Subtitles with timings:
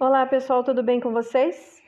[0.00, 1.82] Olá pessoal, tudo bem com vocês?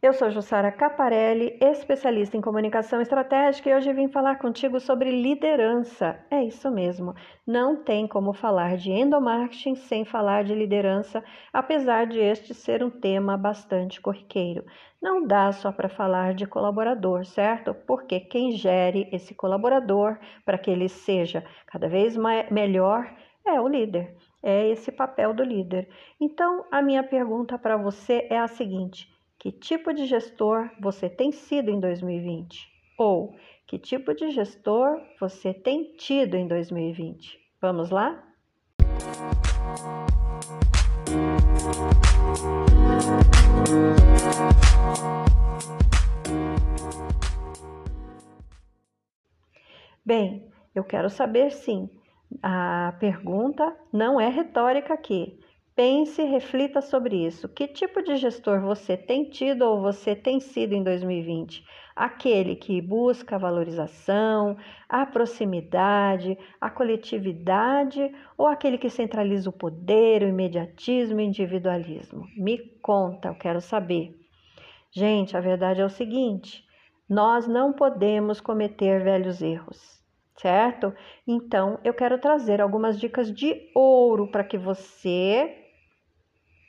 [0.00, 6.16] Eu sou Jussara Caparelli, especialista em comunicação estratégica, e hoje vim falar contigo sobre liderança.
[6.30, 7.12] É isso mesmo,
[7.44, 12.90] não tem como falar de endomarketing sem falar de liderança, apesar de este ser um
[12.90, 14.64] tema bastante corriqueiro.
[15.02, 17.74] Não dá só para falar de colaborador, certo?
[17.74, 22.16] Porque quem gere esse colaborador para que ele seja cada vez
[22.48, 23.12] melhor
[23.44, 24.14] é o líder
[24.46, 25.88] é esse papel do líder.
[26.20, 31.32] Então, a minha pergunta para você é a seguinte: que tipo de gestor você tem
[31.32, 32.68] sido em 2020?
[32.96, 33.34] Ou
[33.66, 37.40] que tipo de gestor você tem tido em 2020?
[37.60, 38.22] Vamos lá?
[50.04, 51.90] Bem, eu quero saber sim
[52.42, 55.38] a pergunta não é retórica aqui.
[55.74, 57.48] Pense e reflita sobre isso.
[57.48, 61.62] Que tipo de gestor você tem tido ou você tem sido em 2020?
[61.94, 64.56] Aquele que busca a valorização,
[64.88, 72.26] a proximidade, a coletividade ou aquele que centraliza o poder, o imediatismo o individualismo?
[72.36, 74.14] Me conta, eu quero saber.
[74.90, 76.64] Gente, a verdade é o seguinte:
[77.08, 79.95] nós não podemos cometer velhos erros
[80.36, 80.94] certo?
[81.26, 85.64] Então, eu quero trazer algumas dicas de ouro para que você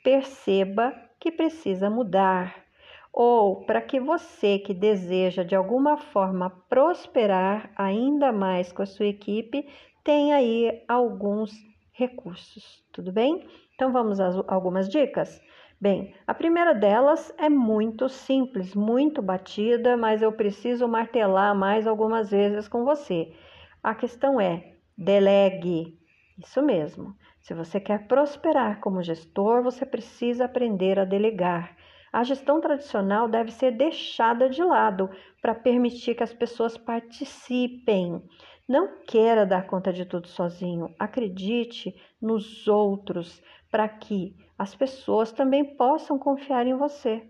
[0.02, 2.64] perceba que precisa mudar,
[3.12, 9.06] ou para que você que deseja de alguma forma prosperar ainda mais com a sua
[9.06, 9.68] equipe,
[10.04, 11.52] tenha aí alguns
[11.92, 13.46] recursos, tudo bem?
[13.74, 15.40] Então, vamos às algumas dicas?
[15.80, 22.30] Bem, a primeira delas é muito simples, muito batida, mas eu preciso martelar mais algumas
[22.30, 23.32] vezes com você.
[23.82, 25.98] A questão é: delegue.
[26.38, 27.16] Isso mesmo.
[27.40, 31.76] Se você quer prosperar como gestor, você precisa aprender a delegar.
[32.12, 35.10] A gestão tradicional deve ser deixada de lado
[35.42, 38.22] para permitir que as pessoas participem.
[38.68, 40.94] Não queira dar conta de tudo sozinho.
[40.98, 47.28] Acredite nos outros para que as pessoas também possam confiar em você,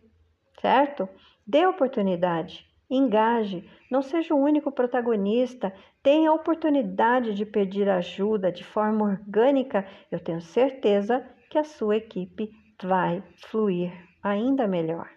[0.60, 1.08] certo?
[1.46, 2.67] Dê oportunidade.
[2.90, 5.72] Engaje, não seja o único protagonista,
[6.02, 9.86] tenha a oportunidade de pedir ajuda de forma orgânica.
[10.10, 12.50] Eu tenho certeza que a sua equipe
[12.82, 15.10] vai fluir ainda melhor.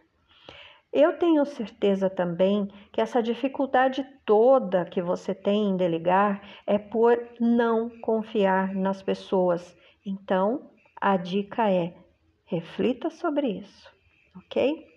[0.91, 7.17] Eu tenho certeza também que essa dificuldade toda que você tem em delegar é por
[7.39, 9.77] não confiar nas pessoas.
[10.05, 11.95] Então, a dica é:
[12.43, 13.89] reflita sobre isso,
[14.35, 14.90] ok?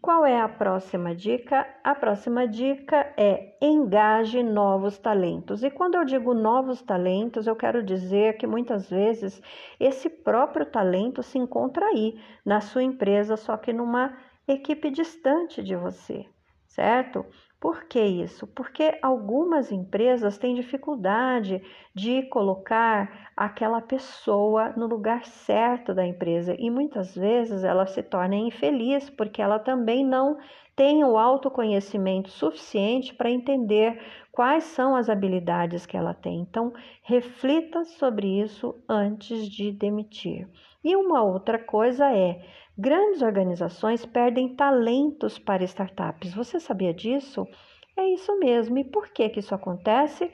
[0.00, 1.66] Qual é a próxima dica?
[1.82, 5.64] A próxima dica é engaje novos talentos.
[5.64, 9.42] E quando eu digo novos talentos, eu quero dizer que muitas vezes
[9.80, 15.74] esse próprio talento se encontra aí na sua empresa, só que numa equipe distante de
[15.74, 16.24] você,
[16.66, 17.26] certo?
[17.66, 18.46] Por que isso?
[18.46, 21.60] Porque algumas empresas têm dificuldade
[21.92, 28.36] de colocar aquela pessoa no lugar certo da empresa e muitas vezes ela se torna
[28.36, 30.38] infeliz porque ela também não
[30.76, 34.00] tem o autoconhecimento suficiente para entender
[34.30, 36.42] quais são as habilidades que ela tem.
[36.42, 36.72] Então,
[37.02, 40.48] reflita sobre isso antes de demitir.
[40.84, 42.40] E uma outra coisa é
[42.78, 46.34] Grandes organizações perdem talentos para startups.
[46.34, 47.48] Você sabia disso?
[47.96, 48.76] É isso mesmo.
[48.76, 50.30] E por que, que isso acontece?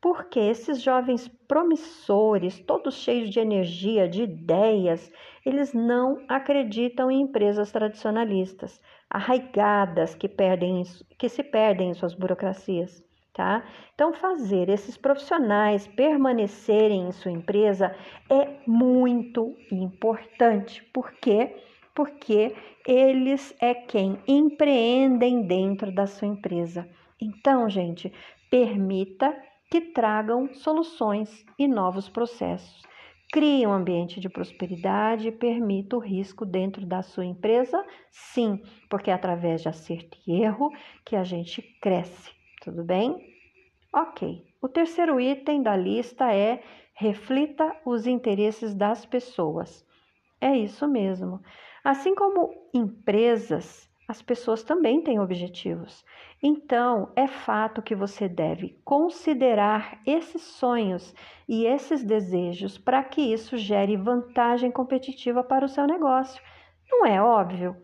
[0.00, 5.12] Porque esses jovens promissores, todos cheios de energia, de ideias,
[5.44, 8.80] eles não acreditam em empresas tradicionalistas,
[9.10, 10.82] arraigadas que, perdem,
[11.18, 13.04] que se perdem em suas burocracias.
[13.34, 13.62] Tá?
[13.94, 17.94] Então, fazer esses profissionais permanecerem em sua empresa
[18.30, 21.52] é muito importante, porque
[21.94, 22.54] porque
[22.86, 26.88] eles é quem empreendem dentro da sua empresa.
[27.20, 28.12] Então, gente,
[28.50, 29.34] permita
[29.70, 32.82] que tragam soluções e novos processos.
[33.32, 37.84] Crie um ambiente de prosperidade e permita o risco dentro da sua empresa?
[38.10, 40.70] Sim, porque é através de acerto e erro
[41.04, 42.30] que a gente cresce.
[42.62, 43.16] Tudo bem?
[43.92, 44.44] Ok.
[44.62, 46.62] O terceiro item da lista é
[46.94, 49.84] reflita os interesses das pessoas.
[50.44, 51.40] É isso mesmo.
[51.82, 56.04] Assim como empresas, as pessoas também têm objetivos.
[56.42, 61.14] Então, é fato que você deve considerar esses sonhos
[61.48, 66.42] e esses desejos para que isso gere vantagem competitiva para o seu negócio.
[66.90, 67.74] Não é óbvio?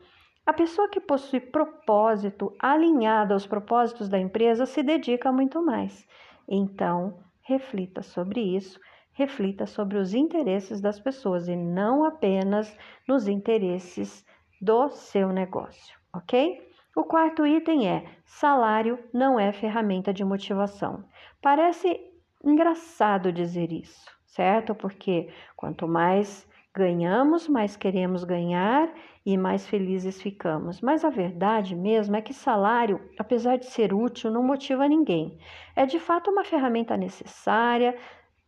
[0.45, 6.07] A pessoa que possui propósito alinhado aos propósitos da empresa se dedica muito mais.
[6.47, 8.79] Então, reflita sobre isso
[9.21, 12.75] reflita sobre os interesses das pessoas e não apenas
[13.07, 14.25] nos interesses
[14.61, 16.59] do seu negócio, ok?
[16.97, 21.05] O quarto item é: salário não é ferramenta de motivação.
[21.43, 22.01] Parece
[22.43, 24.75] engraçado dizer isso, certo?
[24.75, 28.91] Porque quanto mais ganhamos, mais queremos ganhar
[29.27, 30.81] e mais felizes ficamos.
[30.81, 35.39] Mas a verdade mesmo é que salário, apesar de ser útil, não motiva ninguém.
[35.77, 37.97] É de fato uma ferramenta necessária,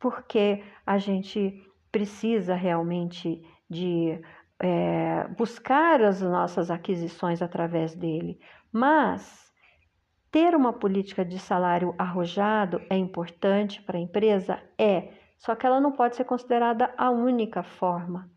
[0.02, 3.40] porque a gente precisa realmente
[3.70, 4.20] de
[4.58, 8.40] é, buscar as nossas aquisições através dele.
[8.72, 9.52] Mas
[10.28, 14.60] ter uma política de salário arrojado é importante para a empresa?
[14.76, 18.28] É só que ela não pode ser considerada a única forma,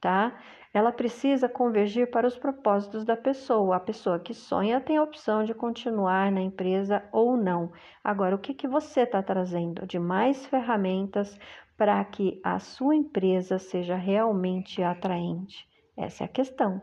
[0.00, 0.38] tá?
[0.72, 3.76] Ela precisa convergir para os propósitos da pessoa.
[3.76, 7.72] A pessoa que sonha tem a opção de continuar na empresa ou não.
[8.02, 11.36] Agora, o que, que você está trazendo de mais ferramentas
[11.76, 15.68] para que a sua empresa seja realmente atraente?
[15.96, 16.80] Essa é a questão,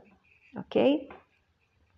[0.56, 1.08] ok?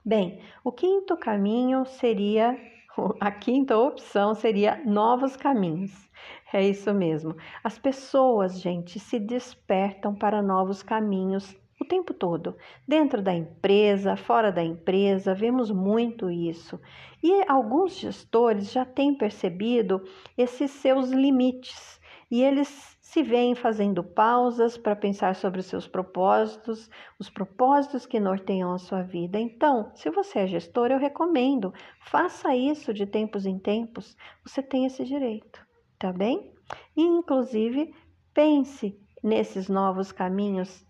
[0.06, 2.56] Bem, o quinto caminho seria,
[3.20, 5.92] a quinta opção seria novos caminhos.
[6.52, 7.36] É isso mesmo.
[7.64, 12.58] As pessoas, gente, se despertam para novos caminhos o tempo todo.
[12.88, 16.80] Dentro da empresa, fora da empresa, vemos muito isso.
[17.24, 20.04] E alguns gestores já têm percebido
[20.36, 22.00] esses seus limites
[22.32, 28.20] e eles se veem fazendo pausas para pensar sobre os seus propósitos, os propósitos que
[28.20, 29.40] norteiam a sua vida.
[29.40, 34.86] Então, se você é gestor, eu recomendo, faça isso de tempos em tempos, você tem
[34.86, 35.69] esse direito
[36.00, 36.52] tá bem?
[36.96, 37.94] E, inclusive,
[38.34, 40.86] pense nesses novos caminhos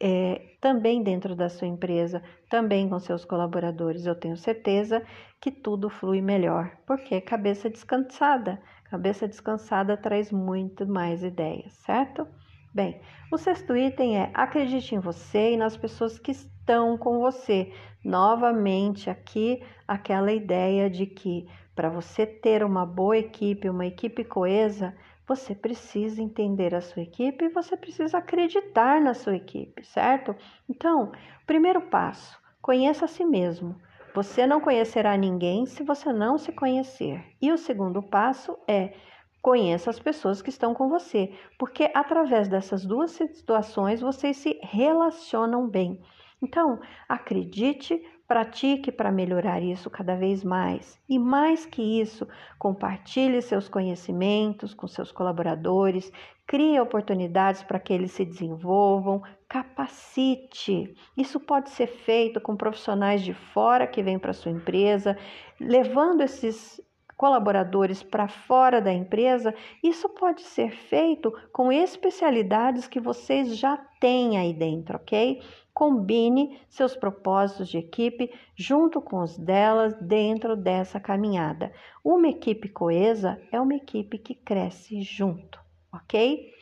[0.00, 4.06] é, também dentro da sua empresa, também com seus colaboradores.
[4.06, 5.04] Eu tenho certeza
[5.40, 8.60] que tudo flui melhor, porque cabeça descansada,
[8.90, 12.26] cabeça descansada traz muito mais ideias, certo?
[12.72, 13.00] Bem,
[13.32, 17.72] o sexto item é acredite em você e nas pessoas que estão com você.
[18.04, 21.46] Novamente, aqui aquela ideia de que
[21.80, 24.94] para você ter uma boa equipe, uma equipe coesa,
[25.26, 30.36] você precisa entender a sua equipe e você precisa acreditar na sua equipe, certo?
[30.68, 31.10] Então,
[31.46, 33.74] primeiro passo, conheça a si mesmo.
[34.14, 37.24] Você não conhecerá ninguém se você não se conhecer.
[37.40, 38.92] E o segundo passo é
[39.40, 45.66] conheça as pessoas que estão com você, porque através dessas duas situações vocês se relacionam
[45.66, 45.98] bem.
[46.42, 46.78] Então,
[47.08, 47.98] acredite,
[48.30, 50.96] pratique para melhorar isso cada vez mais.
[51.08, 52.28] E mais que isso,
[52.60, 56.12] compartilhe seus conhecimentos com seus colaboradores,
[56.46, 60.94] crie oportunidades para que eles se desenvolvam, capacite.
[61.16, 65.18] Isso pode ser feito com profissionais de fora que vêm para sua empresa,
[65.58, 66.80] levando esses
[67.20, 74.38] colaboradores para fora da empresa, isso pode ser feito com especialidades que vocês já têm
[74.38, 75.42] aí dentro, ok?
[75.80, 81.72] Combine seus propósitos de equipe junto com os delas dentro dessa caminhada.
[82.04, 85.58] Uma equipe coesa é uma equipe que cresce junto,
[85.90, 86.52] ok?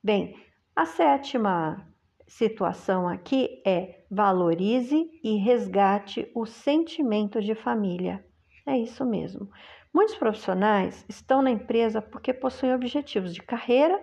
[0.00, 0.36] Bem,
[0.76, 1.92] a sétima
[2.28, 8.24] situação aqui é valorize e resgate o sentimento de família.
[8.64, 9.50] É isso mesmo.
[9.92, 14.00] Muitos profissionais estão na empresa porque possuem objetivos de carreira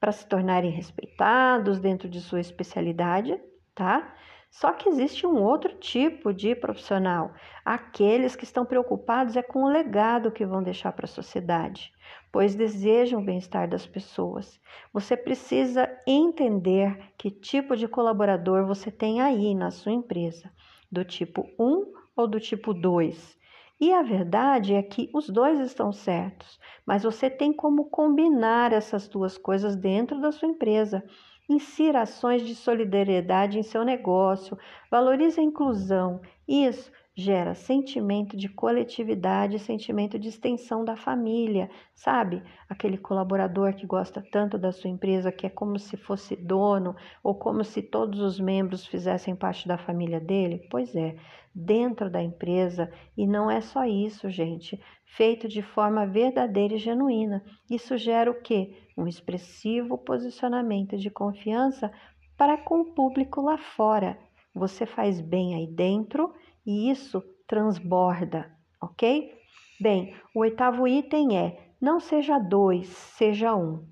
[0.00, 3.38] para se tornarem respeitados dentro de sua especialidade,
[3.74, 4.14] tá?
[4.50, 9.68] Só que existe um outro tipo de profissional, aqueles que estão preocupados é com o
[9.68, 11.92] legado que vão deixar para a sociedade,
[12.30, 14.60] pois desejam o bem-estar das pessoas.
[14.92, 20.52] Você precisa entender que tipo de colaborador você tem aí na sua empresa,
[20.90, 23.36] do tipo 1 ou do tipo 2.
[23.80, 29.08] E a verdade é que os dois estão certos, mas você tem como combinar essas
[29.08, 31.02] duas coisas dentro da sua empresa.
[31.48, 34.58] Insira ações de solidariedade em seu negócio,
[34.90, 36.20] valorize a inclusão.
[36.48, 42.42] Isso gera sentimento de coletividade, sentimento de extensão da família, sabe?
[42.68, 47.36] Aquele colaborador que gosta tanto da sua empresa que é como se fosse dono ou
[47.36, 50.66] como se todos os membros fizessem parte da família dele.
[50.68, 51.16] Pois é,
[51.54, 57.44] dentro da empresa, e não é só isso, gente, feito de forma verdadeira e genuína.
[57.70, 58.76] Isso gera o quê?
[58.98, 61.92] Um expressivo posicionamento de confiança
[62.36, 64.18] para com o público lá fora.
[64.52, 66.32] Você faz bem aí dentro
[66.66, 69.32] e isso transborda, ok?
[69.80, 73.84] Bem, o oitavo item é: não seja dois, seja um.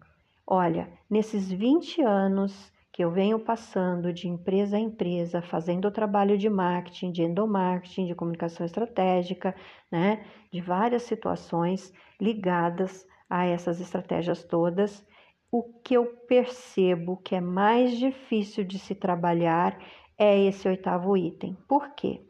[0.46, 6.36] Olha, nesses 20 anos que eu venho passando de empresa a empresa, fazendo o trabalho
[6.36, 9.54] de marketing, de endomarketing, de comunicação estratégica,
[9.90, 15.04] né, de várias situações ligadas a essas estratégias todas,
[15.50, 19.78] o que eu percebo que é mais difícil de se trabalhar
[20.18, 21.56] é esse oitavo item.
[21.66, 22.22] Por quê?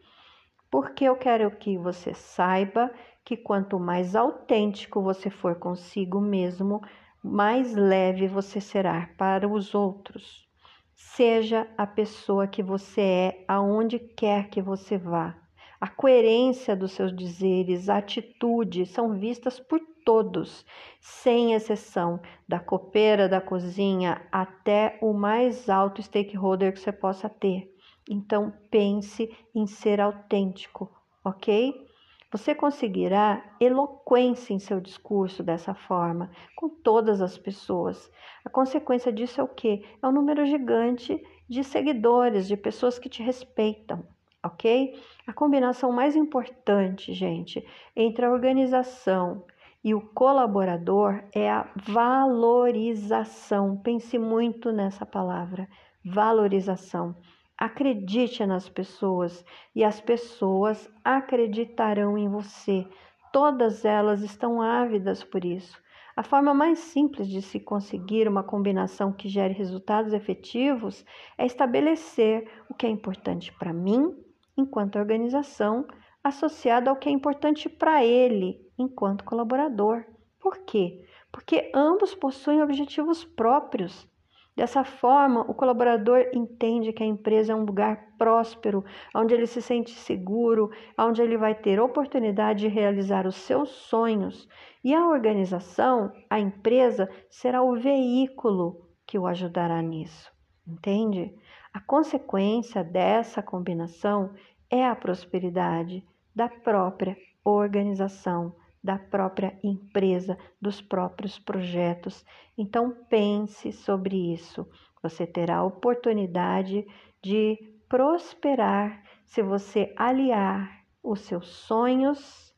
[0.72, 2.90] Porque eu quero que você saiba
[3.22, 6.80] que quanto mais autêntico você for consigo mesmo,
[7.22, 10.48] mais leve você será para os outros.
[10.94, 15.36] Seja a pessoa que você é, aonde quer que você vá.
[15.78, 20.64] A coerência dos seus dizeres, a atitude são vistas por todos,
[20.98, 27.71] sem exceção, da copeira da cozinha até o mais alto stakeholder que você possa ter.
[28.12, 30.90] Então, pense em ser autêntico,
[31.24, 31.86] ok?
[32.30, 38.10] Você conseguirá eloquência em seu discurso dessa forma, com todas as pessoas.
[38.44, 39.84] A consequência disso é o quê?
[40.02, 44.06] É um número gigante de seguidores, de pessoas que te respeitam
[44.42, 45.00] ok?
[45.26, 47.64] A combinação mais importante, gente,
[47.94, 49.44] entre a organização
[49.84, 53.76] e o colaborador é a valorização.
[53.76, 55.68] Pense muito nessa palavra,
[56.04, 57.14] valorização.
[57.62, 62.84] Acredite nas pessoas e as pessoas acreditarão em você.
[63.32, 65.80] Todas elas estão ávidas por isso.
[66.16, 71.04] A forma mais simples de se conseguir uma combinação que gere resultados efetivos
[71.38, 74.12] é estabelecer o que é importante para mim
[74.56, 75.86] enquanto organização,
[76.24, 80.04] associado ao que é importante para ele enquanto colaborador.
[80.40, 81.06] Por quê?
[81.30, 84.10] Porque ambos possuem objetivos próprios.
[84.54, 89.62] Dessa forma, o colaborador entende que a empresa é um lugar próspero, onde ele se
[89.62, 94.46] sente seguro, onde ele vai ter oportunidade de realizar os seus sonhos.
[94.84, 100.30] E a organização, a empresa, será o veículo que o ajudará nisso.
[100.66, 101.34] Entende?
[101.72, 104.34] A consequência dessa combinação
[104.70, 106.04] é a prosperidade
[106.34, 112.24] da própria organização, da própria empresa, dos próprios projetos.
[112.58, 114.68] Então pense sobre isso.
[115.02, 116.86] Você terá a oportunidade
[117.22, 117.56] de
[117.88, 122.54] prosperar se você aliar os seus sonhos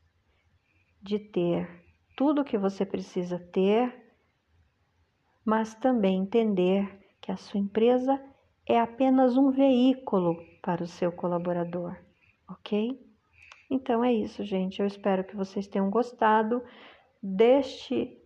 [1.01, 1.83] de ter
[2.15, 3.93] tudo o que você precisa ter,
[5.43, 8.19] mas também entender que a sua empresa
[8.67, 11.95] é apenas um veículo para o seu colaborador,
[12.49, 13.04] ok?
[13.75, 14.79] Então é isso, gente.
[14.79, 16.63] Eu espero que vocês tenham gostado
[17.21, 18.21] deste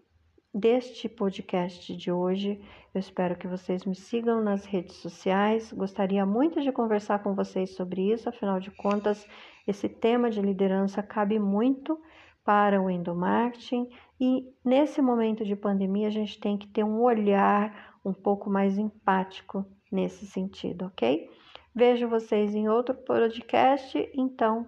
[0.53, 2.61] deste podcast de hoje.
[2.93, 5.73] Eu espero que vocês me sigam nas redes sociais.
[5.73, 9.27] Gostaria muito de conversar com vocês sobre isso, afinal de contas,
[9.67, 11.99] esse tema de liderança cabe muito
[12.43, 13.89] para o endomarketing
[14.19, 18.77] e nesse momento de pandemia a gente tem que ter um olhar um pouco mais
[18.77, 21.29] empático nesse sentido, ok?
[21.75, 24.67] Vejo vocês em outro podcast, então